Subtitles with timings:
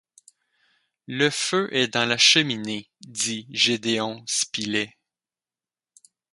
[1.05, 4.89] Le feu est dans la cheminée, dit Gédéon Spilett.